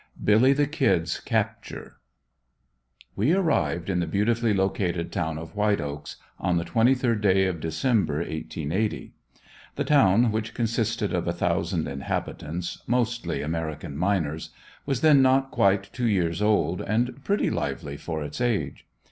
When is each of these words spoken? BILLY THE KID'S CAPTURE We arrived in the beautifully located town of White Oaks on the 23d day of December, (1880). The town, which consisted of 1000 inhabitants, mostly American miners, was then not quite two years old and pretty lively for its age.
BILLY 0.23 0.53
THE 0.53 0.65
KID'S 0.65 1.19
CAPTURE 1.19 1.97
We 3.15 3.33
arrived 3.33 3.87
in 3.87 3.99
the 3.99 4.07
beautifully 4.07 4.51
located 4.51 5.11
town 5.11 5.37
of 5.37 5.55
White 5.55 5.79
Oaks 5.79 6.15
on 6.39 6.57
the 6.57 6.63
23d 6.65 7.21
day 7.21 7.45
of 7.45 7.59
December, 7.59 8.15
(1880). 8.15 9.13
The 9.75 9.83
town, 9.83 10.31
which 10.31 10.55
consisted 10.55 11.13
of 11.13 11.27
1000 11.27 11.87
inhabitants, 11.87 12.81
mostly 12.87 13.43
American 13.43 13.95
miners, 13.95 14.49
was 14.87 15.01
then 15.01 15.21
not 15.21 15.51
quite 15.51 15.93
two 15.93 16.07
years 16.07 16.41
old 16.41 16.81
and 16.81 17.23
pretty 17.23 17.51
lively 17.51 17.95
for 17.95 18.23
its 18.23 18.41
age. 18.41 18.87